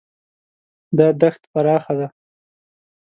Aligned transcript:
دا 0.97 1.07
دښت 1.21 1.41
پراخه 1.51 1.93
ده. 1.99 2.07